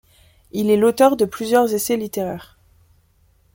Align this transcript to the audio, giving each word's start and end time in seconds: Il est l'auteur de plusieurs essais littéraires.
Il 0.51 0.71
est 0.71 0.77
l'auteur 0.77 1.15
de 1.15 1.25
plusieurs 1.25 1.75
essais 1.75 1.95
littéraires. 1.95 2.57